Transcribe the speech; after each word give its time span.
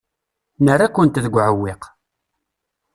Nerra-kent 0.65 1.21
deg 1.23 1.33
uɛewwiq. 1.35 1.81